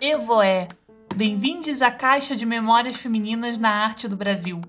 Evoé, 0.00 0.68
bem-vindos 1.12 1.82
à 1.82 1.90
Caixa 1.90 2.36
de 2.36 2.46
Memórias 2.46 2.96
Femininas 2.96 3.58
na 3.58 3.70
Arte 3.70 4.06
do 4.06 4.16
Brasil. 4.16 4.60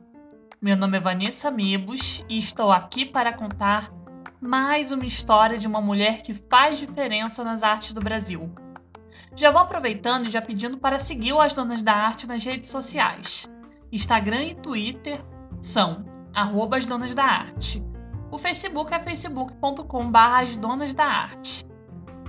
Meu 0.59 0.75
nome 0.75 0.97
é 0.97 0.99
Vanessa 0.99 1.51
Mebos 1.51 2.25
e 2.27 2.39
estou 2.39 2.71
aqui 2.71 3.05
para 3.05 3.31
contar 3.31 3.93
mais 4.41 4.91
uma 4.91 5.05
história 5.05 5.55
de 5.55 5.67
uma 5.67 5.81
mulher 5.81 6.23
que 6.23 6.33
faz 6.33 6.79
diferença 6.79 7.43
nas 7.43 7.61
artes 7.61 7.93
do 7.93 8.01
Brasil. 8.01 8.51
Já 9.35 9.51
vou 9.51 9.61
aproveitando 9.61 10.25
e 10.25 10.31
já 10.31 10.41
pedindo 10.41 10.79
para 10.79 10.97
seguir 10.97 11.37
As 11.37 11.53
Donas 11.53 11.83
da 11.83 11.93
Arte 11.93 12.25
nas 12.25 12.43
redes 12.43 12.71
sociais. 12.71 13.47
Instagram 13.91 14.45
e 14.45 14.55
Twitter 14.55 15.23
são 15.61 16.03
arroba 16.33 16.77
As 16.77 16.87
Donas 16.87 17.13
da 17.13 17.23
Arte. 17.23 17.86
O 18.29 18.37
Facebook 18.37 18.93
é 18.93 18.99
facebook.com.br 18.99 20.17
As 20.17 20.57
Donas 20.57 20.93
da 20.93 21.05
Arte. 21.05 21.65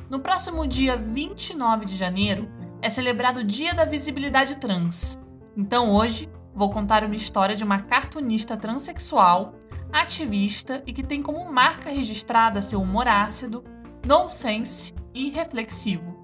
No 0.09 0.21
próximo 0.21 0.65
dia 0.65 0.97
29 0.97 1.85
de 1.87 1.97
janeiro 1.97 2.49
é 2.81 2.89
celebrado 2.89 3.41
o 3.41 3.45
Dia 3.45 3.75
da 3.75 3.85
Visibilidade 3.85 4.57
Trans. 4.59 5.19
Então 5.57 5.91
hoje 5.91 6.31
vou 6.55 6.71
contar 6.71 7.03
uma 7.03 7.17
história 7.17 7.57
de 7.57 7.65
uma 7.65 7.81
cartunista 7.81 8.57
transexual, 8.57 9.55
ativista 9.93 10.85
e 10.87 10.93
que 10.93 11.03
tem 11.03 11.21
como 11.21 11.53
marca 11.53 11.91
registrada 11.91 12.63
seu 12.63 12.81
humor 12.81 13.09
ácido, 13.09 13.65
nonsense 14.07 14.95
e 15.13 15.31
reflexivo. 15.31 16.17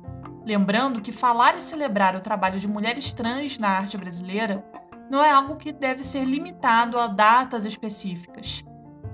Lembrando 0.47 1.01
que 1.01 1.11
falar 1.11 1.57
e 1.57 1.61
celebrar 1.61 2.15
o 2.15 2.21
trabalho 2.21 2.61
de 2.61 2.69
mulheres 2.69 3.11
trans 3.11 3.59
na 3.59 3.71
arte 3.71 3.99
brasileira 3.99 4.65
não 5.11 5.23
é 5.23 5.31
algo 5.31 5.57
que 5.57 5.73
deve 5.73 6.05
ser 6.05 6.23
limitado 6.23 6.97
a 6.97 7.09
datas 7.09 7.65
específicas. 7.65 8.65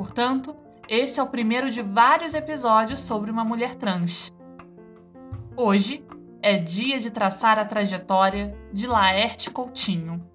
Portanto, 0.01 0.57
esse 0.89 1.21
é 1.21 1.23
o 1.23 1.27
primeiro 1.27 1.71
de 1.71 1.83
vários 1.83 2.33
episódios 2.33 3.01
sobre 3.01 3.31
uma 3.31 3.45
mulher 3.45 3.75
trans. 3.75 4.33
Hoje 5.55 6.03
é 6.41 6.57
dia 6.57 6.99
de 6.99 7.11
traçar 7.11 7.59
a 7.59 7.67
trajetória 7.67 8.57
de 8.73 8.87
Laerte 8.87 9.51
Coutinho. 9.51 10.27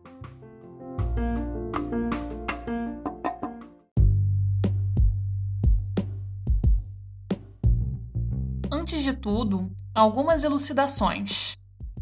Antes 8.72 9.02
de 9.02 9.14
tudo, 9.14 9.72
algumas 9.96 10.44
elucidações. 10.44 11.58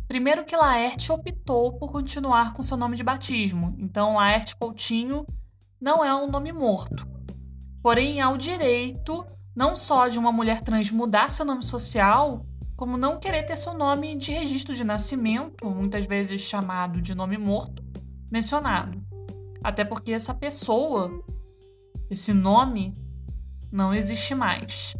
Primeiro 0.05 0.43
que 0.43 0.57
Laerte 0.57 1.13
optou 1.13 1.77
por 1.77 1.93
continuar 1.93 2.51
com 2.51 2.61
seu 2.61 2.75
nome 2.75 2.97
de 2.97 3.05
batismo, 3.05 3.73
então 3.79 4.15
Laerte 4.15 4.53
Coutinho 4.57 5.25
não 5.79 6.03
é 6.03 6.13
um 6.13 6.29
nome 6.29 6.51
morto. 6.51 7.12
Porém, 7.83 8.21
há 8.21 8.29
o 8.29 8.37
direito 8.37 9.25
não 9.53 9.75
só 9.75 10.07
de 10.07 10.17
uma 10.17 10.31
mulher 10.31 10.61
trans 10.61 10.89
mudar 10.89 11.29
seu 11.29 11.45
nome 11.45 11.61
social, 11.61 12.45
como 12.77 12.97
não 12.97 13.19
querer 13.19 13.43
ter 13.43 13.57
seu 13.57 13.73
nome 13.73 14.15
de 14.15 14.31
registro 14.31 14.73
de 14.73 14.85
nascimento, 14.85 15.69
muitas 15.69 16.05
vezes 16.05 16.39
chamado 16.39 17.01
de 17.01 17.13
nome 17.13 17.37
morto, 17.37 17.83
mencionado. 18.31 19.03
Até 19.61 19.83
porque 19.83 20.13
essa 20.13 20.33
pessoa, 20.33 21.11
esse 22.09 22.33
nome, 22.33 22.97
não 23.69 23.93
existe 23.93 24.33
mais. 24.33 24.95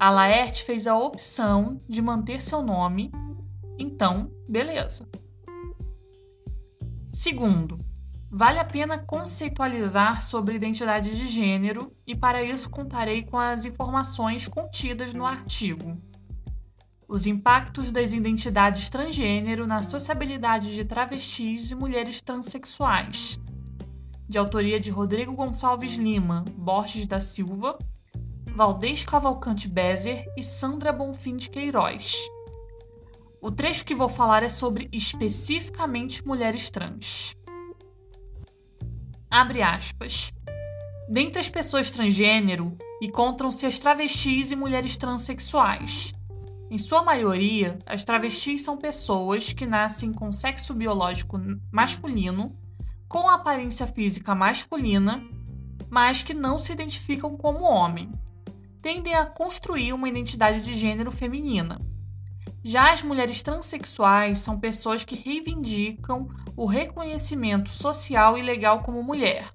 A 0.00 0.08
Laerte 0.08 0.64
fez 0.64 0.86
a 0.86 0.96
opção 0.96 1.82
de 1.86 2.00
manter 2.00 2.40
seu 2.40 2.62
nome, 2.62 3.12
então, 3.78 4.32
beleza. 4.48 5.06
Segundo, 7.12 7.78
vale 8.30 8.58
a 8.58 8.64
pena 8.64 8.98
conceitualizar 8.98 10.22
sobre 10.22 10.56
identidade 10.56 11.16
de 11.16 11.26
gênero 11.26 11.92
e 12.06 12.14
para 12.14 12.42
isso 12.42 12.70
contarei 12.70 13.22
com 13.22 13.38
as 13.38 13.64
informações 13.64 14.46
contidas 14.46 15.14
no 15.14 15.24
artigo. 15.24 15.96
Os 17.08 17.26
impactos 17.26 17.90
das 17.90 18.12
identidades 18.12 18.90
transgênero 18.90 19.66
na 19.66 19.82
sociabilidade 19.82 20.74
de 20.74 20.84
travestis 20.84 21.70
e 21.70 21.74
mulheres 21.74 22.20
transexuais. 22.20 23.40
De 24.28 24.36
autoria 24.36 24.78
de 24.78 24.90
Rodrigo 24.90 25.32
Gonçalves 25.32 25.94
Lima, 25.94 26.44
Borges 26.56 27.06
da 27.06 27.18
Silva 27.18 27.78
Valdez 28.58 29.04
Cavalcante 29.04 29.68
Bezer 29.68 30.26
e 30.36 30.42
Sandra 30.42 30.92
Bonfim 30.92 31.36
de 31.36 31.48
Queiroz. 31.48 32.16
O 33.40 33.52
trecho 33.52 33.84
que 33.84 33.94
vou 33.94 34.08
falar 34.08 34.42
é 34.42 34.48
sobre 34.48 34.88
especificamente 34.92 36.26
mulheres 36.26 36.68
trans. 36.68 37.37
Abre 39.30 39.62
aspas. 39.62 40.32
Dentre 41.08 41.38
as 41.38 41.50
pessoas 41.50 41.90
transgênero, 41.90 42.74
encontram-se 43.00 43.66
as 43.66 43.78
travestis 43.78 44.50
e 44.50 44.56
mulheres 44.56 44.96
transexuais. 44.96 46.14
Em 46.70 46.78
sua 46.78 47.02
maioria, 47.02 47.78
as 47.86 48.04
travestis 48.04 48.62
são 48.62 48.76
pessoas 48.76 49.52
que 49.52 49.66
nascem 49.66 50.12
com 50.12 50.32
sexo 50.32 50.74
biológico 50.74 51.38
masculino, 51.70 52.56
com 53.06 53.28
aparência 53.28 53.86
física 53.86 54.34
masculina, 54.34 55.22
mas 55.90 56.22
que 56.22 56.34
não 56.34 56.58
se 56.58 56.72
identificam 56.72 57.36
como 57.36 57.64
homem, 57.64 58.10
tendem 58.80 59.14
a 59.14 59.26
construir 59.26 59.92
uma 59.92 60.08
identidade 60.08 60.60
de 60.60 60.74
gênero 60.74 61.10
feminina. 61.10 61.80
Já 62.62 62.92
as 62.92 63.02
mulheres 63.02 63.40
transexuais 63.42 64.38
são 64.38 64.58
pessoas 64.58 65.04
que 65.04 65.14
reivindicam 65.14 66.28
o 66.56 66.66
reconhecimento 66.66 67.70
social 67.70 68.36
e 68.36 68.42
legal 68.42 68.82
como 68.82 69.02
mulher. 69.02 69.52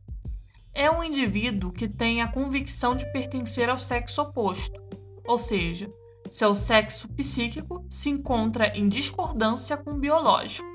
É 0.74 0.90
um 0.90 1.04
indivíduo 1.04 1.72
que 1.72 1.88
tem 1.88 2.22
a 2.22 2.28
convicção 2.28 2.96
de 2.96 3.12
pertencer 3.12 3.70
ao 3.70 3.78
sexo 3.78 4.22
oposto, 4.22 4.82
ou 5.28 5.38
seja, 5.38 5.92
seu 6.32 6.56
sexo 6.56 7.08
psíquico 7.10 7.86
se 7.90 8.10
encontra 8.10 8.76
em 8.76 8.88
discordância 8.88 9.78
com 9.78 9.92
o 9.92 10.00
biológico. 10.00 10.68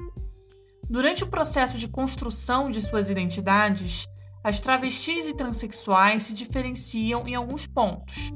Durante 0.88 1.24
o 1.24 1.28
processo 1.28 1.76
de 1.76 1.88
construção 1.88 2.70
de 2.70 2.80
suas 2.80 3.10
identidades, 3.10 4.06
as 4.44 4.60
travestis 4.60 5.26
e 5.26 5.34
transexuais 5.34 6.22
se 6.24 6.34
diferenciam 6.34 7.26
em 7.26 7.34
alguns 7.34 7.66
pontos. 7.66 8.30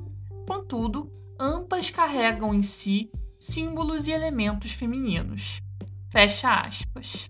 Contudo, 0.49 1.13
ambas 1.39 1.91
carregam 1.91 2.53
em 2.53 2.63
si 2.63 3.11
símbolos 3.43 4.07
e 4.07 4.13
elementos 4.13 4.71
femininos. 4.71 5.61
Fecha 6.09 6.61
aspas. 6.61 7.29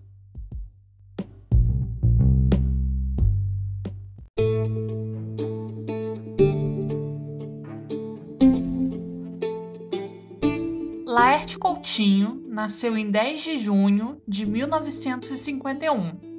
Laerte 11.03 11.57
Coutinho 11.57 12.45
nasceu 12.47 12.95
em 12.95 13.09
10 13.09 13.41
de 13.41 13.57
junho 13.57 14.21
de 14.27 14.45
1951 14.45 16.33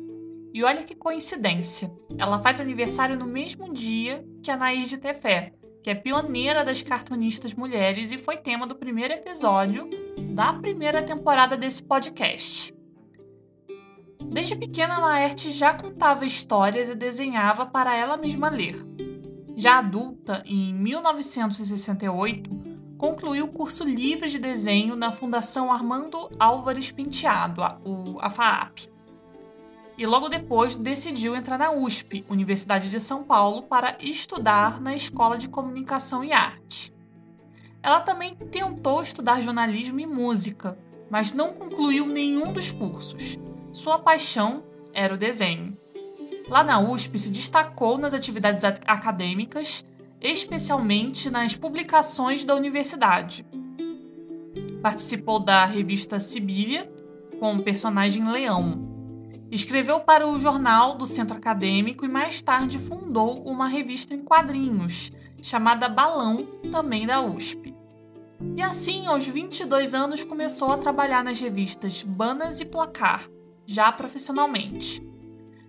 e 0.55 0.62
olha 0.62 0.85
que 0.85 0.95
coincidência, 0.95 1.93
ela 2.17 2.39
faz 2.39 2.61
aniversário 2.61 3.19
no 3.19 3.27
mesmo 3.27 3.73
dia 3.73 4.25
que 4.41 4.53
a 4.53 4.56
Nair 4.56 4.87
de 4.87 4.99
Tefé, 4.99 5.53
que 5.84 5.91
é 5.91 5.95
pioneira 5.95 6.65
das 6.65 6.81
cartunistas 6.81 7.53
mulheres 7.53 8.11
e 8.11 8.17
foi 8.17 8.39
tema 8.39 8.67
do 8.67 8.75
primeiro 8.75 9.12
episódio 9.12 9.91
da 10.34 10.50
primeira 10.50 11.03
temporada 11.03 11.59
desse 11.59 11.83
podcast. 11.83 12.75
Desde 14.25 14.56
pequena, 14.56 14.99
Laerte 14.99 15.50
já 15.50 15.75
contava 15.75 16.25
histórias 16.25 16.89
e 16.89 16.94
desenhava 16.94 17.67
para 17.67 17.94
ela 17.94 18.17
mesma 18.17 18.49
ler. 18.49 18.83
Já 19.55 19.77
adulta, 19.77 20.43
em 20.47 20.73
1968, 20.73 22.50
concluiu 22.97 23.44
o 23.44 23.53
curso 23.53 23.84
livre 23.84 24.31
de 24.31 24.39
desenho 24.39 24.97
na 24.97 25.12
Fundação 25.12 25.71
Armando 25.71 26.31
Álvares 26.39 26.91
Penteado, 26.91 27.62
a 27.62 28.31
FAAP 28.31 28.94
e 29.97 30.06
logo 30.06 30.28
depois 30.28 30.75
decidiu 30.75 31.37
entrar 31.37 31.59
na 31.59 31.71
USP, 31.71 32.25
Universidade 32.28 32.91
de 32.91 32.99
São 33.00 33.22
Paulo, 33.22 33.62
para 33.62 33.97
estudar 34.00 34.81
na 34.81 34.94
Escola 34.94 35.38
de 35.38 35.49
Comunicação 35.49 36.25
e 36.25 36.32
Arte. 36.32 36.93
Ela 37.82 38.00
também 38.00 38.35
tentou 38.35 39.00
estudar 39.00 39.43
jornalismo 39.43 40.00
e 40.00 40.06
música, 40.06 40.76
mas 41.11 41.32
não 41.32 41.52
concluiu 41.52 42.06
nenhum 42.06 42.52
dos 42.52 42.73
cursos. 42.73 43.38
Sua 43.73 43.99
paixão 43.99 44.64
era 44.93 45.14
o 45.14 45.19
desenho. 45.19 45.76
Lá 46.49 46.64
na 46.64 46.81
USP 46.81 47.19
se 47.19 47.31
destacou 47.31 47.96
nas 47.96 48.14
atividades 48.14 48.64
acadêmicas, 48.64 49.85
especialmente 50.20 51.31
nas 51.31 51.55
publicações 51.55 52.44
da 52.44 52.55
universidade. 52.55 53.46
Participou 54.82 55.38
da 55.38 55.64
revista 55.64 56.19
Sibília, 56.19 56.91
com 57.38 57.55
o 57.55 57.62
personagem 57.62 58.25
Leão, 58.25 58.94
Escreveu 59.55 60.01
para 60.01 60.27
o 60.27 60.37
jornal 60.37 60.95
do 60.97 61.06
Centro 61.06 61.37
Acadêmico 61.37 62.05
e 62.05 62.09
mais 62.09 62.43
tarde 62.43 62.77
fundou 62.77 63.41
uma 63.45 63.69
revista 63.69 64.12
em 64.12 64.19
quadrinhos, 64.21 65.12
chamada 65.41 65.89
Balão, 65.89 66.45
também 66.73 67.06
da 67.06 67.23
USP. 67.23 67.73
E 68.56 68.61
assim, 68.61 69.06
aos 69.06 69.25
22 69.25 69.95
anos, 69.95 70.25
começou 70.25 70.73
a 70.73 70.77
trabalhar 70.77 71.23
nas 71.23 71.39
revistas 71.39 72.03
Banas 72.03 72.61
e 72.61 72.65
Placar, 72.65 73.29
já 73.65 73.93
profissionalmente. 73.93 75.01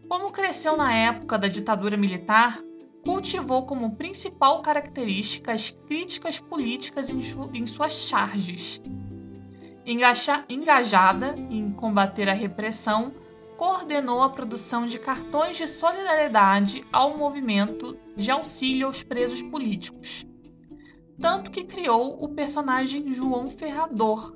Como 0.10 0.32
cresceu 0.32 0.76
na 0.76 0.92
época 0.92 1.38
da 1.38 1.48
ditadura 1.48 1.96
militar, 1.96 2.60
cultivou 3.04 3.68
como 3.68 3.96
principal 3.96 4.64
característica 4.64 5.52
as 5.52 5.70
críticas 5.70 6.40
políticas 6.40 7.12
em, 7.12 7.68
suas 7.68 7.94
charges. 7.94 8.82
Engaja, 9.86 10.44
engajada 10.50 11.36
em 11.38 11.72
combater 11.72 12.28
a 12.28 12.34
repressão, 12.34 13.14
coordenou 13.58 14.22
a 14.22 14.30
produção 14.30 14.86
de 14.86 15.00
cartões 15.00 15.58
de 15.58 15.68
solidariedade 15.68 16.86
ao 16.92 17.18
movimento 17.18 17.98
de 18.16 18.32
auxílio 18.32 18.88
aos 18.88 19.04
presos 19.04 19.42
políticos. 19.42 20.26
Tanto 21.20 21.50
que 21.52 21.64
criou 21.64 22.22
o 22.22 22.30
personagem 22.30 23.12
João 23.12 23.50
Ferrador 23.50 24.36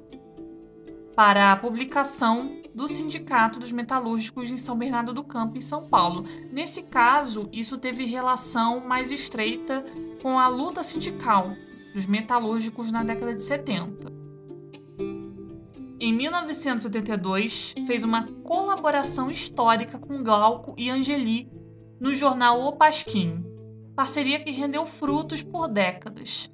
para 1.16 1.52
a 1.52 1.56
publicação 1.56 2.60
do 2.74 2.88
Sindicato 2.88 3.60
dos 3.60 3.72
Metalúrgicos 3.72 4.50
em 4.50 4.58
São 4.58 4.78
Bernardo 4.78 5.14
do 5.14 5.24
Campo, 5.24 5.58
em 5.58 5.62
São 5.62 5.88
Paulo. 5.88 6.24
Nesse 6.52 6.84
caso, 6.84 7.50
isso 7.52 7.78
teve 7.78 8.06
relação 8.06 8.80
mais 8.80 9.12
estreita 9.12 9.84
com 10.22 10.40
a 10.40 10.48
luta 10.48 10.82
sindical 10.82 11.54
dos 11.94 12.06
metalúrgicos 12.06 12.92
na 12.92 13.04
década 13.04 13.36
de 13.36 13.44
70. 13.44 14.19
Em 16.02 16.14
1982, 16.14 17.76
fez 17.86 18.06
uma 18.06 18.26
colaboração 18.46 19.30
histórica 19.30 20.00
com 20.00 20.24
Glauco 20.24 20.74
e 20.78 20.90
Angeli 20.90 21.52
no 22.00 22.16
jornal 22.16 22.62
O 22.62 22.78
Pasquim, 22.78 23.44
parceria 23.98 24.40
que 24.40 24.50
rendeu 24.50 24.86
frutos 24.86 25.44
por 25.44 25.68
décadas. 25.68 26.50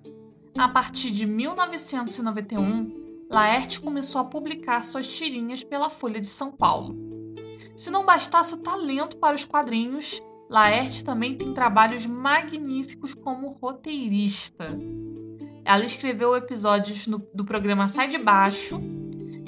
A 0.58 0.68
partir 0.68 1.12
de 1.12 1.28
1991, 1.28 3.28
Laerte 3.30 3.80
começou 3.80 4.20
a 4.20 4.26
publicar 4.26 4.84
suas 4.84 5.08
tirinhas 5.08 5.64
pela 5.64 5.92
Folha 5.92 6.20
de 6.20 6.28
São 6.28 6.52
Paulo. 6.52 6.96
Se 7.76 7.92
não 7.92 8.04
bastasse 8.04 8.56
o 8.56 8.58
talento 8.58 9.18
para 9.18 9.36
os 9.36 9.46
quadrinhos, 9.46 10.24
Laerte 10.50 11.04
também 11.04 11.38
tem 11.38 11.54
trabalhos 11.54 12.08
magníficos 12.08 13.14
como 13.14 13.56
roteirista. 13.62 14.76
Ela 15.64 15.86
escreveu 15.86 16.36
episódios 16.36 17.06
no, 17.06 17.20
do 17.32 17.46
programa 17.46 17.88
Sai 17.88 18.08
de 18.08 18.18
Baixo 18.18 18.82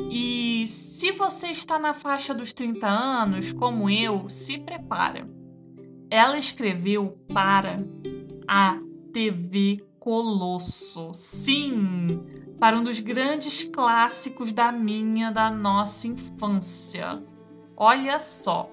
e 0.09 0.65
se 0.67 1.11
você 1.11 1.47
está 1.47 1.77
na 1.77 1.93
faixa 1.93 2.33
dos 2.33 2.53
30 2.53 2.87
anos, 2.87 3.51
como 3.51 3.89
eu, 3.89 4.29
se 4.29 4.57
prepara. 4.57 5.29
Ela 6.09 6.37
escreveu 6.37 7.17
para 7.33 7.83
a 8.47 8.79
TV 9.11 9.77
Colosso. 9.99 11.13
Sim, 11.13 12.23
para 12.59 12.77
um 12.77 12.83
dos 12.83 12.99
grandes 12.99 13.63
clássicos 13.63 14.53
da 14.53 14.71
minha, 14.71 15.31
da 15.31 15.51
nossa 15.51 16.07
infância. 16.07 17.21
Olha 17.75 18.17
só. 18.17 18.71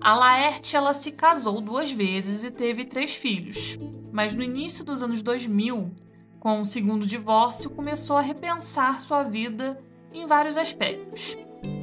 A 0.00 0.14
Laerte 0.14 0.76
ela 0.76 0.94
se 0.94 1.10
casou 1.10 1.60
duas 1.60 1.90
vezes 1.90 2.44
e 2.44 2.50
teve 2.50 2.84
três 2.84 3.14
filhos, 3.16 3.78
mas 4.12 4.34
no 4.34 4.42
início 4.42 4.84
dos 4.84 5.02
anos 5.02 5.22
2000, 5.22 5.90
com 6.38 6.60
o 6.60 6.66
segundo 6.66 7.06
divórcio, 7.06 7.70
começou 7.70 8.16
a 8.16 8.22
repensar 8.22 9.00
sua 9.00 9.22
vida 9.22 9.78
em 10.12 10.26
vários 10.26 10.56
aspectos. 10.56 11.36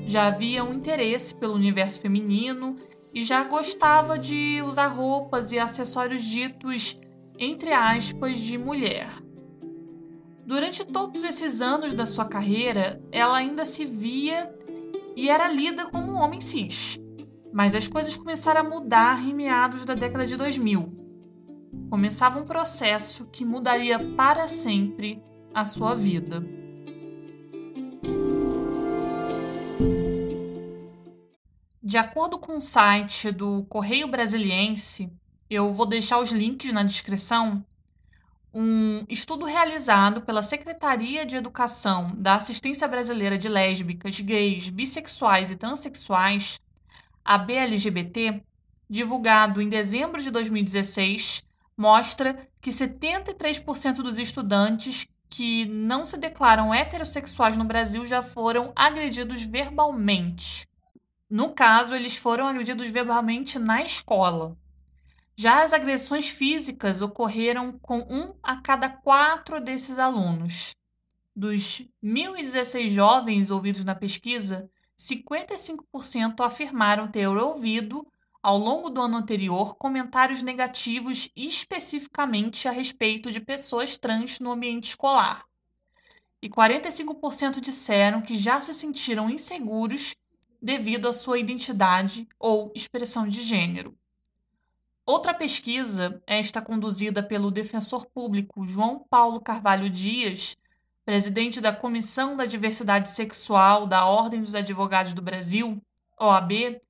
Já 0.06 0.28
havia 0.28 0.64
um 0.64 0.74
interesse 0.74 1.36
pelo 1.36 1.54
universo 1.54 2.00
feminino 2.00 2.78
e 3.14 3.22
já 3.22 3.44
gostava 3.44 4.18
de 4.18 4.62
usar 4.62 4.88
roupas 4.88 5.52
e 5.52 5.60
acessórios 5.60 6.24
ditos, 6.24 7.00
entre 7.38 7.72
aspas, 7.74 8.38
de 8.38 8.58
mulher. 8.58 9.10
Durante 10.46 10.86
todos 10.86 11.24
esses 11.24 11.62
anos 11.62 11.94
da 11.94 12.06
sua 12.06 12.26
carreira, 12.26 13.02
ela 13.12 13.38
ainda 13.38 13.66
se 13.66 13.84
via 13.84 14.50
e 15.16 15.30
era 15.30 15.52
lida 15.52 15.88
como 15.88 16.12
um 16.12 16.16
homem 16.16 16.40
cis. 16.40 16.98
Mas 17.52 17.76
as 17.76 17.88
coisas 17.88 18.16
começaram 18.16 18.62
a 18.62 18.70
mudar 18.70 19.28
em 19.28 19.34
meados 19.34 19.86
da 19.86 19.94
década 19.94 20.26
de 20.26 20.38
2000. 20.38 20.94
Começava 21.90 22.40
um 22.40 22.46
processo 22.46 23.26
que 23.26 23.44
mudaria 23.44 24.00
para 24.16 24.48
sempre 24.48 25.22
a 25.54 25.66
sua 25.66 25.96
vida. 25.96 26.46
De 31.88 31.98
acordo 31.98 32.38
com 32.38 32.58
o 32.58 32.62
site 32.62 33.32
do 33.32 33.64
Correio 33.70 34.10
Brasiliense, 34.10 35.10
eu 35.50 35.72
vou 35.72 35.86
deixar 35.86 36.20
os 36.20 36.34
links 36.34 36.74
na 36.74 36.84
descrição 36.84 37.64
um 38.54 39.06
estudo 39.08 39.46
realizado 39.46 40.20
pela 40.20 40.44
Secretaria 40.44 41.26
de 41.26 41.38
Educação 41.38 42.12
da 42.18 42.36
Assistência 42.36 42.86
Brasileira 42.90 43.38
de 43.38 43.48
Lésbicas, 43.48 44.20
Gays, 44.20 44.70
Bissexuais 44.70 45.50
e 45.50 45.56
Transsexuais, 45.56 46.60
a 47.24 47.38
BLGBT, 47.38 48.44
divulgado 48.90 49.62
em 49.62 49.70
dezembro 49.70 50.22
de 50.22 50.30
2016, 50.30 51.42
mostra 51.78 52.50
que 52.60 52.70
73% 52.70 54.02
dos 54.02 54.20
estudantes 54.20 55.08
que 55.30 55.64
não 55.64 56.04
se 56.04 56.18
declaram 56.18 56.74
heterossexuais 56.74 57.56
no 57.56 57.64
Brasil 57.64 58.06
já 58.06 58.22
foram 58.22 58.74
agredidos 58.76 59.42
verbalmente. 59.44 60.68
No 61.30 61.54
caso, 61.54 61.94
eles 61.94 62.16
foram 62.16 62.48
agredidos 62.48 62.88
verbalmente 62.90 63.60
na 63.60 63.82
escola. 63.82 64.58
Já 65.36 65.62
as 65.62 65.74
agressões 65.74 66.30
físicas 66.30 67.02
ocorreram 67.02 67.78
com 67.80 68.00
um 68.00 68.34
a 68.42 68.58
cada 68.62 68.90
quatro 68.90 69.60
desses 69.60 70.00
alunos. 70.00 70.72
Dos 71.36 71.86
1.016 72.04 72.88
jovens 72.88 73.52
ouvidos 73.52 73.84
na 73.84 73.94
pesquisa, 73.94 74.72
55% 74.98 76.44
afirmaram 76.44 77.08
ter 77.08 77.28
ouvido, 77.28 78.08
ao 78.42 78.58
longo 78.58 78.90
do 78.90 79.02
ano 79.02 79.18
anterior, 79.18 79.76
comentários 79.76 80.42
negativos 80.42 81.30
especificamente 81.36 82.68
a 82.68 82.72
respeito 82.72 83.32
de 83.32 83.42
pessoas 83.42 83.98
trans 83.98 84.40
no 84.40 84.52
ambiente 84.52 84.90
escolar. 84.90 85.46
E 86.42 86.50
45% 86.50 87.60
disseram 87.60 88.22
que 88.22 88.36
já 88.36 88.62
se 88.62 88.74
sentiram 88.74 89.30
inseguros 89.30 90.16
devido 90.62 91.08
à 91.08 91.14
sua 91.14 91.40
identidade 91.40 92.28
ou 92.40 92.72
expressão 92.76 93.28
de 93.28 93.42
gênero. 93.42 93.98
Outra 95.06 95.34
pesquisa, 95.34 96.22
esta 96.28 96.62
conduzida 96.62 97.24
pelo 97.24 97.50
defensor 97.50 98.06
público 98.08 98.68
João 98.68 99.06
Paulo 99.10 99.40
Carvalho 99.40 99.90
Dias, 99.90 100.58
presidente 101.06 101.62
da 101.62 101.72
Comissão 101.72 102.36
da 102.36 102.46
Diversidade 102.46 103.10
Sexual 103.12 103.88
da 103.88 104.06
Ordem 104.06 104.42
dos 104.42 104.54
Advogados 104.54 105.14
do 105.14 105.22
Brasil, 105.22 105.82
OAB, 106.20 106.82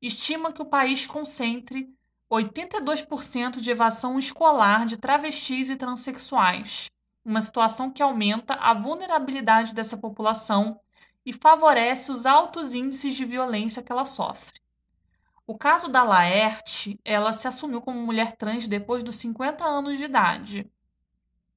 estima 0.00 0.52
que 0.52 0.62
o 0.62 0.66
país 0.66 1.04
concentre 1.06 1.92
82% 2.30 3.60
de 3.60 3.70
evasão 3.70 4.18
escolar 4.18 4.86
de 4.86 4.96
travestis 4.96 5.68
e 5.68 5.76
transexuais, 5.76 6.88
uma 7.24 7.40
situação 7.40 7.90
que 7.90 8.02
aumenta 8.02 8.54
a 8.54 8.74
vulnerabilidade 8.74 9.74
dessa 9.74 9.96
população 9.96 10.78
e 11.24 11.32
favorece 11.32 12.12
os 12.12 12.26
altos 12.26 12.74
índices 12.74 13.14
de 13.14 13.24
violência 13.24 13.82
que 13.82 13.90
ela 13.90 14.04
sofre. 14.04 14.60
O 15.46 15.56
caso 15.56 15.88
da 15.88 16.02
Laerte, 16.02 16.98
ela 17.04 17.32
se 17.32 17.46
assumiu 17.46 17.80
como 17.80 17.98
mulher 17.98 18.36
trans 18.36 18.66
depois 18.66 19.02
dos 19.02 19.16
50 19.16 19.64
anos 19.64 19.98
de 19.98 20.04
idade. 20.04 20.70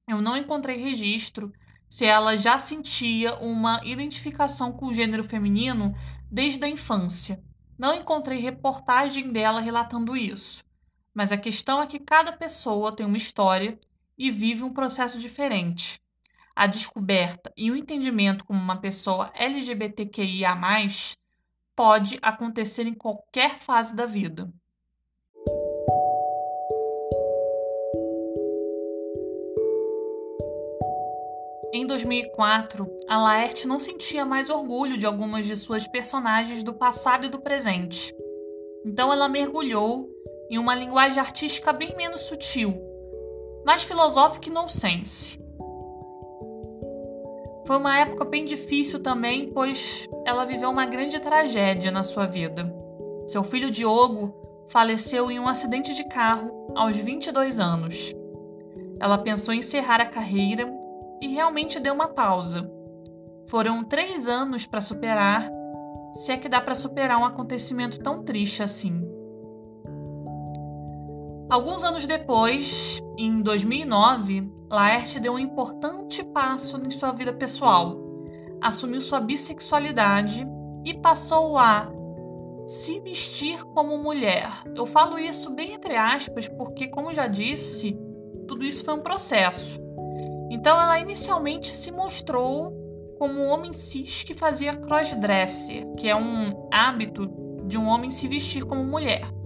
Eu 0.06 0.20
não 0.20 0.36
encontrei 0.36 0.76
registro 0.76 1.52
se 1.88 2.04
ela 2.04 2.36
já 2.36 2.58
sentia 2.58 3.36
uma 3.36 3.80
identificação 3.84 4.72
com 4.72 4.86
o 4.86 4.92
gênero 4.92 5.24
feminino 5.24 5.94
desde 6.30 6.64
a 6.64 6.68
infância. 6.68 7.42
Não 7.78 7.94
encontrei 7.94 8.38
reportagem 8.38 9.30
dela 9.30 9.60
relatando 9.60 10.16
isso. 10.16 10.64
Mas 11.14 11.32
a 11.32 11.38
questão 11.38 11.80
é 11.80 11.86
que 11.86 11.98
cada 11.98 12.32
pessoa 12.32 12.92
tem 12.92 13.06
uma 13.06 13.16
história 13.16 13.78
e 14.16 14.30
vive 14.30 14.64
um 14.64 14.72
processo 14.72 15.18
diferente. 15.18 16.00
A 16.60 16.66
descoberta 16.66 17.52
e 17.56 17.70
o 17.70 17.76
entendimento 17.76 18.44
como 18.44 18.58
uma 18.58 18.80
pessoa 18.80 19.30
LGBTQIA 19.36 20.58
pode 21.76 22.18
acontecer 22.20 22.84
em 22.84 22.94
qualquer 22.94 23.60
fase 23.60 23.94
da 23.94 24.04
vida. 24.04 24.52
Em 31.72 31.86
2004, 31.86 32.90
a 33.08 33.16
Laerte 33.18 33.68
não 33.68 33.78
sentia 33.78 34.24
mais 34.24 34.50
orgulho 34.50 34.98
de 34.98 35.06
algumas 35.06 35.46
de 35.46 35.56
suas 35.56 35.86
personagens 35.86 36.64
do 36.64 36.74
passado 36.74 37.24
e 37.24 37.28
do 37.28 37.38
presente. 37.38 38.12
Então 38.84 39.12
ela 39.12 39.28
mergulhou 39.28 40.10
em 40.50 40.58
uma 40.58 40.74
linguagem 40.74 41.20
artística 41.20 41.72
bem 41.72 41.94
menos 41.96 42.22
sutil, 42.22 42.76
mais 43.64 43.84
filosófica 43.84 44.48
e 44.48 44.52
nonsense. 44.52 45.38
Foi 47.68 47.76
uma 47.76 47.98
época 47.98 48.24
bem 48.24 48.46
difícil 48.46 48.98
também, 48.98 49.52
pois 49.52 50.08
ela 50.24 50.46
viveu 50.46 50.70
uma 50.70 50.86
grande 50.86 51.20
tragédia 51.20 51.90
na 51.90 52.02
sua 52.02 52.24
vida. 52.24 52.74
Seu 53.26 53.44
filho 53.44 53.70
Diogo 53.70 54.34
faleceu 54.68 55.30
em 55.30 55.38
um 55.38 55.46
acidente 55.46 55.94
de 55.94 56.02
carro 56.04 56.50
aos 56.74 56.96
22 56.96 57.60
anos. 57.60 58.14
Ela 58.98 59.18
pensou 59.18 59.52
em 59.52 59.58
encerrar 59.58 60.00
a 60.00 60.06
carreira 60.06 60.66
e 61.20 61.28
realmente 61.28 61.78
deu 61.78 61.92
uma 61.92 62.08
pausa. 62.08 62.72
Foram 63.50 63.84
três 63.84 64.28
anos 64.28 64.64
para 64.64 64.80
superar, 64.80 65.50
se 66.14 66.32
é 66.32 66.38
que 66.38 66.48
dá 66.48 66.62
para 66.62 66.74
superar 66.74 67.20
um 67.20 67.24
acontecimento 67.26 67.98
tão 67.98 68.22
triste 68.22 68.62
assim. 68.62 69.06
Alguns 71.50 71.82
anos 71.82 72.06
depois, 72.06 73.00
em 73.16 73.40
2009, 73.40 74.52
Laerte 74.70 75.18
deu 75.18 75.32
um 75.32 75.38
importante 75.38 76.22
passo 76.22 76.76
em 76.76 76.90
sua 76.90 77.10
vida 77.10 77.32
pessoal. 77.32 77.96
Assumiu 78.60 79.00
sua 79.00 79.18
bissexualidade 79.18 80.46
e 80.84 80.92
passou 80.92 81.56
a 81.56 81.90
se 82.66 83.00
vestir 83.00 83.64
como 83.64 83.96
mulher. 83.96 84.46
Eu 84.76 84.84
falo 84.84 85.18
isso 85.18 85.48
bem 85.48 85.72
entre 85.72 85.96
aspas 85.96 86.46
porque, 86.46 86.86
como 86.86 87.14
já 87.14 87.26
disse, 87.26 87.98
tudo 88.46 88.62
isso 88.62 88.84
foi 88.84 88.92
um 88.92 89.00
processo. 89.00 89.80
Então, 90.50 90.78
ela 90.78 91.00
inicialmente 91.00 91.68
se 91.68 91.90
mostrou 91.90 92.74
como 93.18 93.40
um 93.40 93.48
homem 93.48 93.72
cis 93.72 94.22
que 94.22 94.34
fazia 94.34 94.76
crossdresser, 94.76 95.86
que 95.94 96.08
é 96.08 96.14
um 96.14 96.68
hábito 96.70 97.26
de 97.64 97.78
um 97.78 97.86
homem 97.86 98.10
se 98.10 98.28
vestir 98.28 98.66
como 98.66 98.84
mulher. 98.84 99.37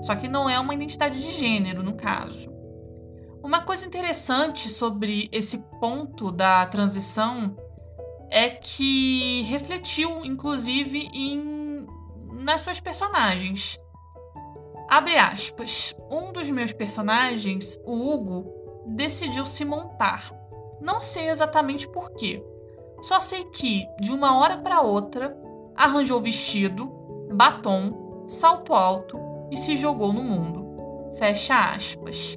Só 0.00 0.14
que 0.14 0.28
não 0.28 0.48
é 0.48 0.58
uma 0.58 0.74
identidade 0.74 1.20
de 1.20 1.32
gênero, 1.32 1.82
no 1.82 1.94
caso. 1.94 2.50
Uma 3.42 3.62
coisa 3.62 3.86
interessante 3.86 4.68
sobre 4.68 5.28
esse 5.32 5.58
ponto 5.80 6.30
da 6.30 6.66
transição 6.66 7.56
é 8.30 8.48
que 8.50 9.42
refletiu, 9.42 10.24
inclusive, 10.24 11.10
em, 11.12 11.86
nas 12.42 12.60
suas 12.60 12.80
personagens. 12.80 13.78
Abre 14.88 15.16
aspas. 15.16 15.94
Um 16.10 16.32
dos 16.32 16.50
meus 16.50 16.72
personagens, 16.72 17.78
o 17.84 18.10
Hugo, 18.10 18.44
decidiu 18.86 19.46
se 19.46 19.64
montar. 19.64 20.32
Não 20.80 21.00
sei 21.00 21.28
exatamente 21.28 21.88
por 21.88 22.10
quê. 22.12 22.44
Só 23.02 23.20
sei 23.20 23.44
que, 23.44 23.86
de 24.00 24.12
uma 24.12 24.38
hora 24.38 24.58
para 24.58 24.82
outra, 24.82 25.36
arranjou 25.74 26.20
vestido, 26.20 26.90
batom, 27.32 28.24
salto 28.26 28.74
alto 28.74 29.29
e 29.50 29.56
se 29.56 29.76
jogou 29.76 30.12
no 30.12 30.22
mundo. 30.22 30.66
Fecha 31.18 31.72
aspas. 31.72 32.36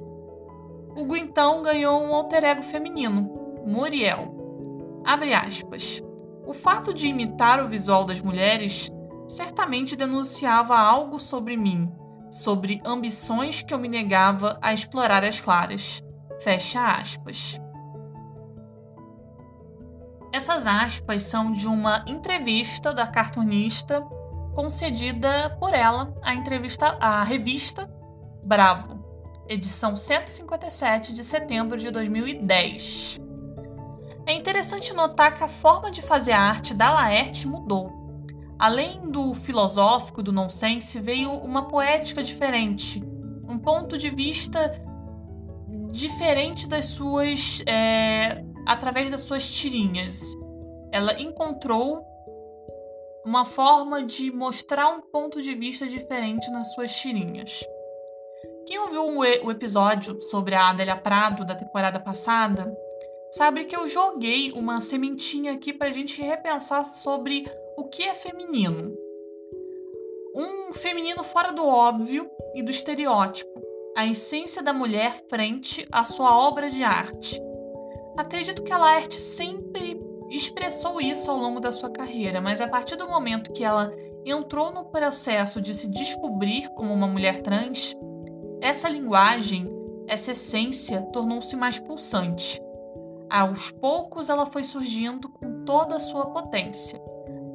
Hugo 0.96 1.16
então 1.16 1.62
ganhou 1.62 2.00
um 2.02 2.14
alter 2.14 2.44
ego 2.44 2.62
feminino, 2.62 3.62
Muriel. 3.66 4.34
Abre 5.04 5.34
aspas. 5.34 6.02
O 6.46 6.52
fato 6.52 6.92
de 6.92 7.08
imitar 7.08 7.60
o 7.60 7.68
visual 7.68 8.04
das 8.04 8.20
mulheres 8.20 8.90
certamente 9.26 9.96
denunciava 9.96 10.76
algo 10.76 11.18
sobre 11.18 11.56
mim, 11.56 11.90
sobre 12.30 12.80
ambições 12.84 13.62
que 13.62 13.72
eu 13.72 13.78
me 13.78 13.88
negava 13.88 14.58
a 14.60 14.72
explorar 14.72 15.24
as 15.24 15.40
claras. 15.40 16.02
Fecha 16.40 16.86
aspas. 16.86 17.60
Essas 20.32 20.66
aspas 20.66 21.22
são 21.22 21.52
de 21.52 21.66
uma 21.68 22.04
entrevista 22.08 22.92
da 22.92 23.06
cartunista 23.06 24.04
concedida 24.54 25.50
por 25.58 25.74
ela 25.74 26.14
à 26.22 26.34
entrevista 26.34 26.96
à 27.00 27.22
revista 27.24 27.92
Bravo, 28.42 29.04
edição 29.48 29.96
157 29.96 31.12
de 31.12 31.24
setembro 31.24 31.76
de 31.76 31.90
2010. 31.90 33.18
É 34.26 34.32
interessante 34.32 34.94
notar 34.94 35.34
que 35.34 35.42
a 35.42 35.48
forma 35.48 35.90
de 35.90 36.00
fazer 36.00 36.32
a 36.32 36.40
arte 36.40 36.72
da 36.72 36.92
Laerte 36.92 37.48
mudou. 37.48 37.92
Além 38.58 39.10
do 39.10 39.34
filosófico 39.34 40.22
do 40.22 40.32
nonsense, 40.32 41.00
veio 41.00 41.30
uma 41.30 41.66
poética 41.66 42.22
diferente, 42.22 43.02
um 43.48 43.58
ponto 43.58 43.98
de 43.98 44.08
vista 44.08 44.80
diferente 45.90 46.68
das 46.68 46.86
suas 46.86 47.62
é, 47.66 48.44
através 48.66 49.10
das 49.10 49.22
suas 49.22 49.50
tirinhas. 49.50 50.20
Ela 50.92 51.20
encontrou 51.20 52.13
uma 53.24 53.44
forma 53.44 54.02
de 54.02 54.30
mostrar 54.30 54.88
um 54.88 55.00
ponto 55.00 55.40
de 55.40 55.54
vista 55.54 55.86
diferente 55.86 56.50
nas 56.50 56.74
suas 56.74 56.94
tirinhas. 56.94 57.64
Quem 58.66 58.78
ouviu 58.78 59.18
o 59.18 59.50
episódio 59.50 60.20
sobre 60.20 60.54
a 60.54 60.70
Adélia 60.70 60.96
Prado 60.96 61.44
da 61.44 61.54
temporada 61.54 61.98
passada 61.98 62.74
sabe 63.32 63.64
que 63.64 63.76
eu 63.76 63.88
joguei 63.88 64.52
uma 64.52 64.80
sementinha 64.80 65.52
aqui 65.52 65.72
para 65.72 65.88
a 65.88 65.92
gente 65.92 66.22
repensar 66.22 66.84
sobre 66.84 67.44
o 67.76 67.84
que 67.84 68.02
é 68.02 68.14
feminino. 68.14 68.94
Um 70.34 70.72
feminino 70.72 71.22
fora 71.22 71.52
do 71.52 71.66
óbvio 71.66 72.28
e 72.54 72.62
do 72.62 72.70
estereótipo, 72.70 73.62
a 73.96 74.06
essência 74.06 74.62
da 74.62 74.72
mulher 74.72 75.24
frente 75.28 75.86
à 75.90 76.04
sua 76.04 76.36
obra 76.36 76.68
de 76.68 76.82
arte. 76.82 77.40
Acredito 78.16 78.62
que 78.62 78.72
a 78.72 78.78
Laerte 78.78 79.14
sempre 79.14 80.03
expressou 80.34 81.00
isso 81.00 81.30
ao 81.30 81.38
longo 81.38 81.60
da 81.60 81.72
sua 81.72 81.90
carreira, 81.90 82.40
mas 82.40 82.60
a 82.60 82.68
partir 82.68 82.96
do 82.96 83.08
momento 83.08 83.52
que 83.52 83.64
ela 83.64 83.92
entrou 84.24 84.72
no 84.72 84.84
processo 84.86 85.60
de 85.60 85.74
se 85.74 85.86
descobrir 85.88 86.68
como 86.70 86.92
uma 86.92 87.06
mulher 87.06 87.42
trans, 87.42 87.94
essa 88.60 88.88
linguagem, 88.88 89.70
essa 90.06 90.32
essência 90.32 91.02
tornou-se 91.12 91.54
mais 91.56 91.78
pulsante. 91.78 92.60
Aos 93.28 93.70
poucos 93.70 94.28
ela 94.28 94.46
foi 94.46 94.64
surgindo 94.64 95.28
com 95.28 95.64
toda 95.64 95.96
a 95.96 96.00
sua 96.00 96.26
potência. 96.26 97.00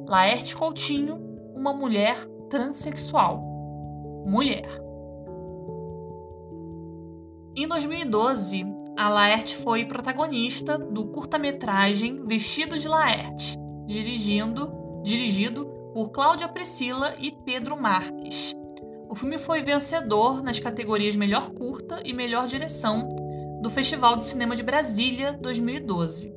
Laerte 0.06 0.56
Coutinho, 0.56 1.16
uma 1.54 1.72
mulher 1.72 2.24
transexual. 2.48 3.40
Mulher. 4.26 4.68
Em 7.56 7.66
2012, 7.66 8.64
a 9.00 9.08
Laerte 9.08 9.56
foi 9.56 9.86
protagonista 9.86 10.76
do 10.76 11.06
curta-metragem 11.06 12.22
Vestido 12.26 12.78
de 12.78 12.86
Laerte, 12.86 13.58
dirigindo, 13.86 14.70
dirigido 15.02 15.64
por 15.94 16.10
Cláudia 16.10 16.46
Priscila 16.46 17.14
e 17.18 17.32
Pedro 17.32 17.80
Marques. 17.80 18.54
O 19.08 19.16
filme 19.16 19.38
foi 19.38 19.62
vencedor 19.62 20.42
nas 20.42 20.58
categorias 20.58 21.16
Melhor 21.16 21.48
Curta 21.52 22.02
e 22.04 22.12
Melhor 22.12 22.46
Direção 22.46 23.08
do 23.62 23.70
Festival 23.70 24.18
de 24.18 24.24
Cinema 24.24 24.54
de 24.54 24.62
Brasília 24.62 25.32
2012. 25.32 26.30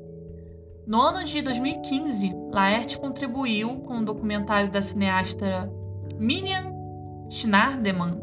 No 0.88 1.01
ano 1.01 1.22
de 1.25 1.41
2015, 1.41 2.32
Laerte 2.50 2.98
contribuiu 2.98 3.82
com 3.82 3.98
o 3.98 4.05
documentário 4.05 4.72
da 4.72 4.82
cineasta 4.82 5.70
Minian 6.17 6.72
Schnardeman 7.29 8.22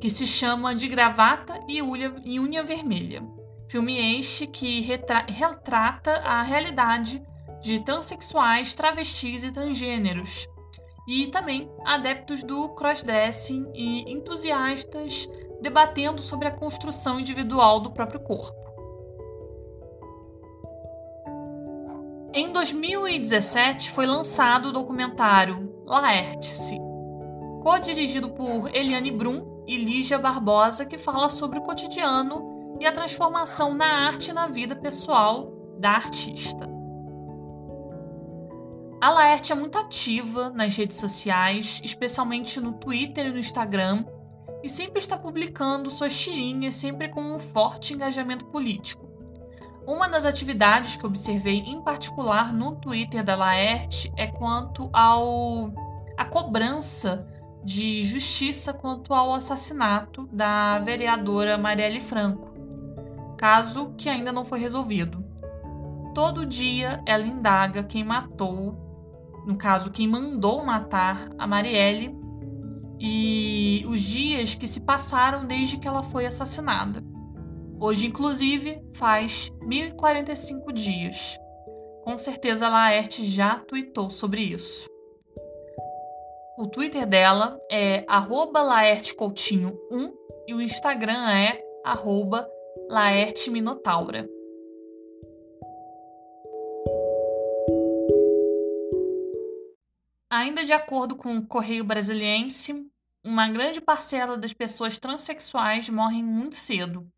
que 0.00 0.08
se 0.08 0.26
chama 0.26 0.74
De 0.74 0.88
Gravata 0.88 1.60
e 1.68 1.82
Unha, 1.82 2.14
e 2.24 2.40
Unha 2.40 2.62
Vermelha. 2.62 3.22
Filme 3.68 4.18
este 4.18 4.46
que 4.46 4.80
retrata 4.80 6.12
a 6.24 6.42
realidade 6.42 7.22
de 7.60 7.78
transexuais, 7.80 8.72
travestis 8.72 9.44
e 9.44 9.52
transgêneros, 9.52 10.48
e 11.06 11.26
também 11.26 11.70
adeptos 11.84 12.42
do 12.42 12.70
crossdressing 12.70 13.70
e 13.74 14.10
entusiastas 14.10 15.28
debatendo 15.60 16.22
sobre 16.22 16.48
a 16.48 16.50
construção 16.50 17.20
individual 17.20 17.78
do 17.78 17.90
próprio 17.90 18.20
corpo. 18.20 18.58
Em 22.32 22.50
2017 22.50 23.90
foi 23.90 24.06
lançado 24.06 24.70
o 24.70 24.72
documentário 24.72 25.68
Laerte-se, 25.84 26.76
co-dirigido 27.62 28.30
por 28.30 28.74
Eliane 28.74 29.10
Brum 29.10 29.59
e 29.70 29.76
Lígia 29.76 30.18
Barbosa, 30.18 30.84
que 30.84 30.98
fala 30.98 31.28
sobre 31.28 31.60
o 31.60 31.62
cotidiano 31.62 32.76
e 32.80 32.86
a 32.86 32.90
transformação 32.90 33.72
na 33.72 33.86
arte 33.86 34.30
e 34.30 34.34
na 34.34 34.48
vida 34.48 34.74
pessoal 34.74 35.52
da 35.78 35.92
artista. 35.92 36.68
A 39.00 39.10
Laerte 39.10 39.52
é 39.52 39.54
muito 39.54 39.78
ativa 39.78 40.50
nas 40.50 40.76
redes 40.76 40.98
sociais, 40.98 41.80
especialmente 41.84 42.60
no 42.60 42.72
Twitter 42.72 43.26
e 43.26 43.30
no 43.30 43.38
Instagram, 43.38 44.04
e 44.60 44.68
sempre 44.68 44.98
está 44.98 45.16
publicando 45.16 45.88
suas 45.88 46.18
tirinhas, 46.18 46.74
sempre 46.74 47.08
com 47.08 47.22
um 47.22 47.38
forte 47.38 47.94
engajamento 47.94 48.46
político. 48.46 49.08
Uma 49.86 50.08
das 50.08 50.24
atividades 50.24 50.96
que 50.96 51.06
observei 51.06 51.58
em 51.58 51.80
particular 51.80 52.52
no 52.52 52.74
Twitter 52.74 53.22
da 53.22 53.36
Laerte 53.36 54.12
é 54.16 54.26
quanto 54.26 54.90
ao 54.92 55.72
a 56.18 56.24
cobrança 56.24 57.26
de 57.64 58.02
justiça 58.02 58.72
quanto 58.72 59.12
ao 59.12 59.34
assassinato 59.34 60.28
da 60.32 60.78
vereadora 60.78 61.58
Marielle 61.58 62.00
Franco, 62.00 62.54
caso 63.36 63.94
que 63.96 64.08
ainda 64.08 64.32
não 64.32 64.44
foi 64.44 64.58
resolvido. 64.58 65.24
Todo 66.14 66.46
dia 66.46 67.02
ela 67.06 67.26
indaga 67.26 67.84
quem 67.84 68.02
matou, 68.02 68.90
no 69.46 69.56
caso, 69.56 69.90
quem 69.90 70.06
mandou 70.06 70.64
matar 70.64 71.30
a 71.38 71.46
Marielle 71.46 72.14
e 72.98 73.84
os 73.88 74.00
dias 74.00 74.54
que 74.54 74.68
se 74.68 74.80
passaram 74.80 75.46
desde 75.46 75.78
que 75.78 75.88
ela 75.88 76.02
foi 76.02 76.26
assassinada. 76.26 77.02
Hoje, 77.80 78.06
inclusive, 78.06 78.82
faz 78.94 79.50
1045 79.62 80.72
dias. 80.72 81.38
Com 82.04 82.18
certeza 82.18 82.68
Laerte 82.68 83.24
já 83.24 83.58
tweetou 83.60 84.10
sobre 84.10 84.42
isso. 84.42 84.89
O 86.60 86.66
Twitter 86.66 87.06
dela 87.06 87.58
é 87.70 88.04
laertecoutinho1 88.06 90.12
e 90.46 90.52
o 90.52 90.60
Instagram 90.60 91.30
é 91.30 91.58
laerteminotaura. 92.90 94.28
Ainda 100.28 100.62
de 100.62 100.74
acordo 100.74 101.16
com 101.16 101.38
o 101.38 101.46
Correio 101.46 101.82
Brasiliense, 101.82 102.86
uma 103.24 103.48
grande 103.48 103.80
parcela 103.80 104.36
das 104.36 104.52
pessoas 104.52 104.98
transexuais 104.98 105.88
morrem 105.88 106.22
muito 106.22 106.56
cedo. 106.56 107.10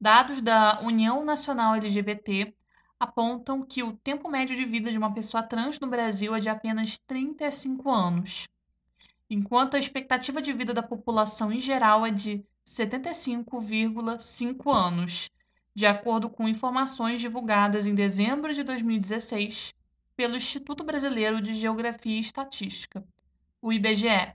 Dados 0.00 0.40
da 0.40 0.78
União 0.80 1.24
Nacional 1.24 1.74
LGBT 1.74 2.54
apontam 3.00 3.64
que 3.64 3.82
o 3.82 3.96
tempo 3.96 4.28
médio 4.28 4.54
de 4.54 4.64
vida 4.64 4.92
de 4.92 4.96
uma 4.96 5.12
pessoa 5.12 5.42
trans 5.42 5.80
no 5.80 5.88
Brasil 5.88 6.36
é 6.36 6.38
de 6.38 6.48
apenas 6.48 6.96
35 6.98 7.90
anos, 7.90 8.46
enquanto 9.28 9.74
a 9.74 9.78
expectativa 9.78 10.40
de 10.40 10.52
vida 10.52 10.72
da 10.72 10.82
população 10.82 11.52
em 11.52 11.60
geral 11.60 12.06
é 12.06 12.10
de 12.10 12.44
75,5 12.68 14.72
anos, 14.72 15.30
de 15.74 15.86
acordo 15.86 16.30
com 16.30 16.48
informações 16.48 17.20
divulgadas 17.20 17.86
em 17.86 17.94
dezembro 17.94 18.52
de 18.52 18.62
2016 18.62 19.74
pelo 20.16 20.36
Instituto 20.36 20.82
Brasileiro 20.82 21.40
de 21.40 21.54
Geografia 21.54 22.16
e 22.16 22.20
Estatística, 22.20 23.04
o 23.60 23.72
IBGE. 23.72 24.34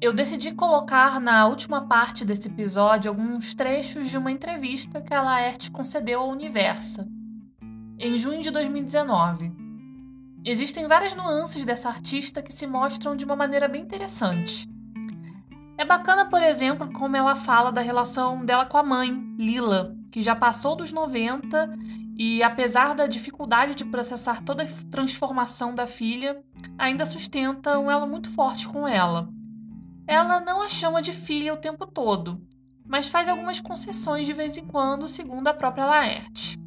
Eu 0.00 0.14
decidi 0.14 0.52
colocar 0.52 1.20
na 1.20 1.46
última 1.46 1.86
parte 1.86 2.24
desse 2.24 2.48
episódio 2.48 3.10
alguns 3.10 3.54
trechos 3.54 4.08
de 4.08 4.16
uma 4.16 4.32
entrevista 4.32 5.02
que 5.02 5.12
a 5.12 5.20
Laerte 5.20 5.70
concedeu 5.70 6.20
ao 6.20 6.30
Universa, 6.30 7.06
em 8.00 8.16
junho 8.16 8.40
de 8.40 8.50
2019. 8.50 9.52
Existem 10.42 10.88
várias 10.88 11.14
nuances 11.14 11.66
dessa 11.66 11.90
artista 11.90 12.40
que 12.40 12.50
se 12.50 12.66
mostram 12.66 13.14
de 13.14 13.26
uma 13.26 13.36
maneira 13.36 13.68
bem 13.68 13.82
interessante. 13.82 14.66
É 15.76 15.84
bacana, 15.84 16.24
por 16.24 16.42
exemplo, 16.42 16.90
como 16.92 17.14
ela 17.14 17.36
fala 17.36 17.70
da 17.70 17.82
relação 17.82 18.42
dela 18.42 18.64
com 18.64 18.78
a 18.78 18.82
mãe, 18.82 19.12
Lila, 19.38 19.94
que 20.10 20.22
já 20.22 20.34
passou 20.34 20.74
dos 20.74 20.90
90 20.90 21.78
e, 22.16 22.42
apesar 22.42 22.94
da 22.94 23.06
dificuldade 23.06 23.74
de 23.74 23.84
processar 23.84 24.42
toda 24.42 24.62
a 24.62 24.90
transformação 24.90 25.74
da 25.74 25.86
filha, 25.86 26.42
ainda 26.78 27.04
sustenta 27.04 27.78
um 27.78 27.90
elo 27.90 28.06
muito 28.06 28.30
forte 28.30 28.66
com 28.66 28.88
ela. 28.88 29.28
Ela 30.06 30.40
não 30.40 30.62
a 30.62 30.68
chama 30.68 31.02
de 31.02 31.12
filha 31.12 31.52
o 31.52 31.58
tempo 31.58 31.86
todo, 31.86 32.40
mas 32.86 33.08
faz 33.08 33.28
algumas 33.28 33.60
concessões 33.60 34.26
de 34.26 34.32
vez 34.32 34.56
em 34.56 34.64
quando, 34.64 35.06
segundo 35.06 35.48
a 35.48 35.54
própria 35.54 35.84
Laerte. 35.84 36.58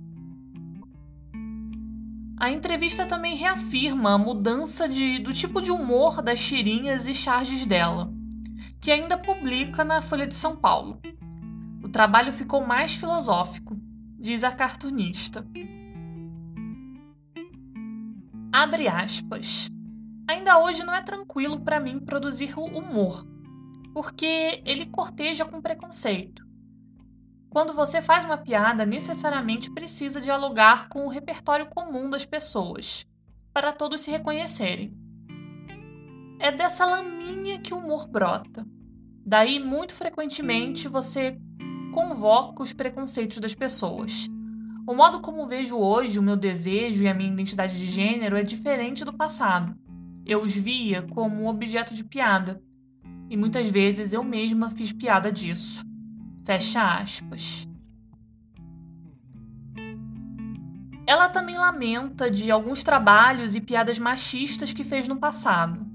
A 2.44 2.52
entrevista 2.52 3.06
também 3.06 3.38
reafirma 3.38 4.16
a 4.16 4.18
mudança 4.18 4.86
de, 4.86 5.18
do 5.18 5.32
tipo 5.32 5.62
de 5.62 5.72
humor 5.72 6.22
das 6.22 6.42
tirinhas 6.42 7.08
e 7.08 7.14
charges 7.14 7.66
dela, 7.66 8.12
que 8.82 8.92
ainda 8.92 9.18
publica 9.18 9.82
na 9.86 10.02
Folha 10.02 10.28
de 10.28 10.36
São 10.36 10.54
Paulo. 10.54 11.02
O 11.82 11.88
trabalho 11.88 12.34
ficou 12.34 12.60
mais 12.60 12.96
filosófico, 12.96 13.78
diz 14.20 14.44
a 14.44 14.52
cartunista. 14.52 15.48
Abre 18.52 18.90
aspas. 18.90 19.70
Ainda 20.28 20.60
hoje 20.60 20.84
não 20.84 20.94
é 20.94 21.02
tranquilo 21.02 21.62
para 21.62 21.80
mim 21.80 21.98
produzir 21.98 22.60
humor, 22.60 23.26
porque 23.94 24.62
ele 24.66 24.86
corteja 24.88 25.46
com 25.46 25.62
preconceito. 25.62 26.43
Quando 27.54 27.72
você 27.72 28.02
faz 28.02 28.26
uma 28.26 28.36
piada, 28.36 28.84
necessariamente 28.84 29.70
precisa 29.70 30.20
dialogar 30.20 30.90
com 30.90 31.06
o 31.06 31.08
repertório 31.08 31.68
comum 31.68 32.10
das 32.10 32.26
pessoas, 32.26 33.06
para 33.54 33.72
todos 33.72 34.02
se 34.02 34.10
reconhecerem. 34.10 34.92
É 36.40 36.52
dessa 36.52 36.84
laminha 36.84 37.60
que 37.60 37.72
o 37.72 37.78
humor 37.78 38.08
brota. 38.08 38.66
Daí, 39.24 39.60
muito 39.60 39.94
frequentemente, 39.94 40.88
você 40.88 41.38
convoca 41.94 42.64
os 42.64 42.74
preconceitos 42.74 43.38
das 43.38 43.54
pessoas. 43.54 44.28
O 44.88 44.96
modo 44.96 45.22
como 45.22 45.48
vejo 45.48 45.78
hoje 45.78 46.18
o 46.18 46.24
meu 46.24 46.36
desejo 46.36 47.04
e 47.04 47.08
a 47.08 47.14
minha 47.14 47.32
identidade 47.32 47.78
de 47.78 47.88
gênero 47.88 48.36
é 48.36 48.42
diferente 48.42 49.06
do 49.06 49.14
passado. 49.14 49.76
Eu 50.26 50.42
os 50.42 50.56
via 50.56 51.04
como 51.04 51.48
objeto 51.48 51.94
de 51.94 52.04
piada, 52.04 52.60
e 53.30 53.38
muitas 53.38 53.70
vezes 53.70 54.12
eu 54.12 54.24
mesma 54.24 54.72
fiz 54.72 54.92
piada 54.92 55.32
disso. 55.32 55.93
Fecha 56.44 56.98
aspas. 57.00 57.68
Ela 61.06 61.30
também 61.30 61.58
lamenta 61.58 62.32
de 62.32 62.50
alguns 62.50 62.84
trabalhos 62.84 63.56
e 63.56 63.62
piadas 63.62 64.00
machistas 64.00 64.72
que 64.72 64.84
fez 64.84 65.08
no 65.08 65.18
passado, 65.18 65.86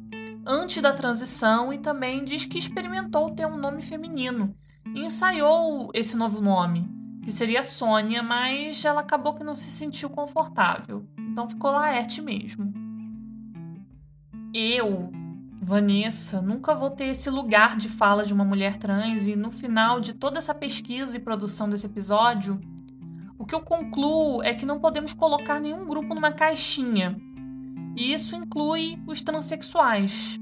antes 0.46 0.82
da 0.82 0.92
transição, 0.92 1.72
e 1.72 1.78
também 1.78 2.24
diz 2.24 2.44
que 2.44 2.58
experimentou 2.58 3.34
ter 3.34 3.46
um 3.46 3.56
nome 3.56 3.80
feminino 3.82 4.54
e 4.94 5.04
ensaiou 5.04 5.90
esse 5.94 6.16
novo 6.16 6.40
nome, 6.40 6.88
que 7.22 7.32
seria 7.32 7.64
Sônia, 7.64 8.22
mas 8.22 8.84
ela 8.84 9.00
acabou 9.00 9.34
que 9.34 9.44
não 9.44 9.54
se 9.54 9.70
sentiu 9.70 10.10
confortável, 10.10 11.06
então 11.18 11.48
ficou 11.48 11.72
Laerte 11.72 12.20
mesmo. 12.22 12.72
Eu 14.52 15.10
Vanessa, 15.60 16.40
nunca 16.40 16.74
vou 16.74 16.90
ter 16.90 17.06
esse 17.06 17.28
lugar 17.28 17.76
de 17.76 17.88
fala 17.88 18.24
de 18.24 18.32
uma 18.32 18.44
mulher 18.44 18.76
trans 18.76 19.26
e 19.26 19.36
no 19.36 19.50
final 19.50 20.00
de 20.00 20.14
toda 20.14 20.38
essa 20.38 20.54
pesquisa 20.54 21.16
e 21.16 21.20
produção 21.20 21.68
desse 21.68 21.86
episódio, 21.86 22.60
o 23.38 23.44
que 23.44 23.54
eu 23.54 23.60
concluo 23.60 24.42
é 24.42 24.54
que 24.54 24.64
não 24.64 24.80
podemos 24.80 25.12
colocar 25.12 25.60
nenhum 25.60 25.86
grupo 25.86 26.14
numa 26.14 26.32
caixinha. 26.32 27.16
E 27.96 28.12
isso 28.12 28.36
inclui 28.36 29.02
os 29.06 29.20
transexuais. 29.20 30.38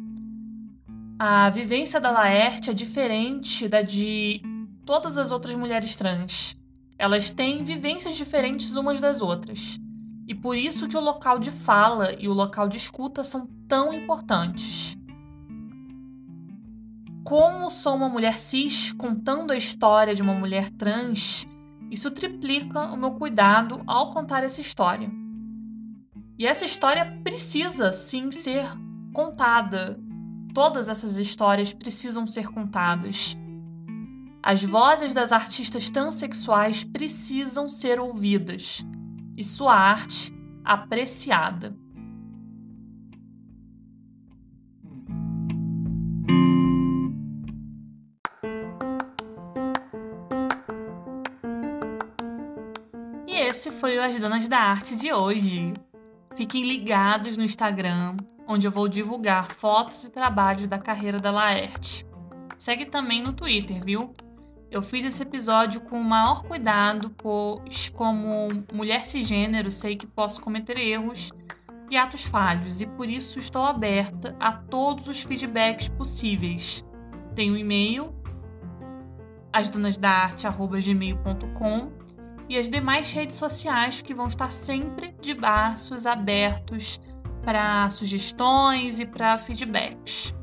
A 1.19 1.49
vivência 1.51 1.99
da 1.99 2.11
Laerte 2.11 2.71
é 2.71 2.75
diferente 2.75 3.67
da 3.69 3.81
de 3.81 4.41
todas 4.85 5.17
as 5.17 5.31
outras 5.31 5.57
mulheres 5.57 5.97
trans. 5.97 6.55
Elas 6.99 7.31
têm 7.31 7.65
vivências 7.65 8.17
diferentes 8.17 8.77
umas 8.77 9.01
das 9.01 9.21
outras. 9.21 9.79
E 10.29 10.35
por 10.35 10.57
isso 10.57 10.89
que 10.89 10.97
o 10.97 11.01
local 11.01 11.39
de 11.39 11.51
fala 11.51 12.15
e 12.19 12.29
o 12.29 12.33
local 12.33 12.69
de 12.69 12.77
escuta 12.77 13.25
são 13.25 13.47
tão 13.67 13.93
importantes. 13.93 14.97
Como 17.27 17.69
sou 17.71 17.97
uma 17.97 18.09
mulher 18.09 18.39
cis 18.39 18.93
contando 18.93 19.51
a 19.51 19.57
história 19.57 20.15
de 20.15 20.23
uma 20.23 20.33
mulher 20.33 20.71
trans, 20.71 21.45
isso 21.91 22.09
triplica 22.09 22.83
o 22.83 22.97
meu 22.97 23.15
cuidado 23.15 23.83
ao 23.85 24.13
contar 24.13 24.45
essa 24.45 24.61
história. 24.61 25.11
E 26.39 26.47
essa 26.47 26.65
história 26.65 27.05
precisa 27.25 27.93
sim 27.93 28.31
ser 28.31 28.69
contada. 29.13 29.99
Todas 30.55 30.89
essas 30.89 31.17
histórias 31.17 31.73
precisam 31.73 32.29
ser 32.29 32.47
contadas. 32.47 33.37
As 34.41 34.63
vozes 34.63 35.13
das 35.13 35.33
artistas 35.33 35.91
transexuais 35.91 36.85
precisam 36.85 37.69
ser 37.69 37.99
ouvidas 37.99 38.87
e 39.37 39.43
sua 39.43 39.75
arte 39.75 40.33
apreciada. 40.65 41.77
Esse 53.57 53.71
foi 53.71 53.97
o 53.97 54.03
As 54.03 54.21
Donas 54.21 54.47
da 54.49 54.59
Arte 54.59 54.95
de 54.95 55.11
hoje. 55.11 55.73
Fiquem 56.37 56.69
ligados 56.69 57.39
no 57.39 57.43
Instagram, 57.43 58.19
onde 58.47 58.67
eu 58.67 58.71
vou 58.71 58.87
divulgar 58.87 59.51
fotos 59.53 60.05
e 60.05 60.11
trabalhos 60.11 60.69
da 60.69 60.79
carreira 60.79 61.19
da 61.19 61.31
Laerte. 61.31 62.05
Segue 62.59 62.85
também 62.85 63.23
no 63.23 63.33
Twitter, 63.33 63.83
viu? 63.83 64.13
Eu 64.71 64.83
fiz 64.83 65.07
esse 65.07 65.23
episódio 65.23 65.81
com 65.81 65.99
o 65.99 66.05
maior 66.05 66.43
cuidado, 66.43 67.09
pois, 67.17 67.89
como 67.89 68.49
mulher 68.75 69.07
cisgênero, 69.07 69.71
sei 69.71 69.97
que 69.97 70.07
posso 70.07 70.43
cometer 70.43 70.77
erros 70.77 71.31
e 71.91 71.97
atos 71.97 72.25
falhos, 72.25 72.83
e 72.83 72.87
por 72.87 73.09
isso 73.09 73.39
estou 73.39 73.63
aberta 73.63 74.37
a 74.39 74.53
todos 74.53 75.09
os 75.09 75.23
feedbacks 75.23 75.89
possíveis. 75.89 76.85
Tenho 77.35 77.55
um 77.55 77.57
e-mail, 77.57 78.15
asdonasdaarte.gmail.com 79.51 81.96
e 82.49 82.57
as 82.57 82.69
demais 82.69 83.13
redes 83.13 83.37
sociais 83.37 84.01
que 84.01 84.15
vão 84.15 84.27
estar 84.27 84.53
sempre 84.53 85.15
de 85.21 85.35
braços 85.35 86.07
abertos 86.07 87.01
para 87.45 87.89
sugestões 87.91 88.99
e 88.99 89.07
para 89.07 89.39
feedbacks. 89.39 90.35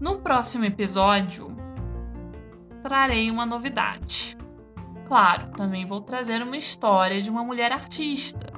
No 0.00 0.18
próximo 0.18 0.64
episódio, 0.64 1.56
trarei 2.82 3.30
uma 3.30 3.44
novidade. 3.44 4.36
Claro, 5.06 5.50
também 5.56 5.86
vou 5.86 6.00
trazer 6.00 6.42
uma 6.42 6.56
história 6.56 7.20
de 7.20 7.30
uma 7.30 7.42
mulher 7.42 7.72
artista. 7.72 8.52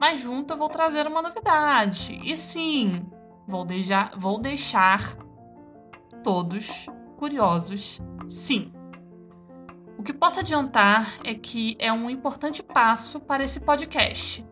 Mas 0.00 0.20
junto 0.20 0.52
eu 0.52 0.56
vou 0.56 0.68
trazer 0.68 1.06
uma 1.06 1.20
novidade. 1.20 2.20
E 2.22 2.36
sim, 2.36 3.06
vou 3.46 3.64
deixar, 3.64 4.12
vou 4.16 4.38
deixar 4.38 5.16
todos 6.22 6.86
curiosos. 7.16 8.00
Sim. 8.28 8.72
O 9.96 10.02
que 10.02 10.12
posso 10.12 10.40
adiantar 10.40 11.18
é 11.24 11.34
que 11.34 11.76
é 11.78 11.92
um 11.92 12.10
importante 12.10 12.62
passo 12.62 13.20
para 13.20 13.44
esse 13.44 13.60
podcast 13.60 14.44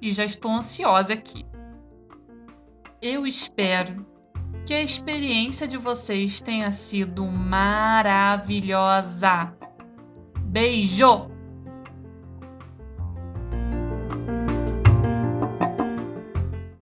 e 0.00 0.12
já 0.12 0.24
estou 0.24 0.52
ansiosa 0.52 1.12
aqui. 1.14 1.44
Eu 3.02 3.26
espero 3.26 4.06
que 4.64 4.72
a 4.74 4.82
experiência 4.82 5.68
de 5.68 5.76
vocês 5.76 6.40
tenha 6.40 6.72
sido 6.72 7.26
maravilhosa. 7.26 8.62
Beijo! 10.40 11.35